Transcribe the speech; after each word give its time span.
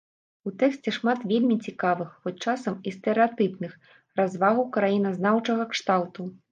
У 0.49 0.53
тэксце 0.61 0.93
шмат 0.95 1.19
вельмі 1.31 1.57
цікавых, 1.67 2.09
хоць 2.25 2.35
часам 2.47 2.81
і 2.87 2.97
стэрэатыпных, 2.97 3.79
развагаў 4.23 4.69
краіназнаўчага 4.81 5.73
кшталту. 5.75 6.21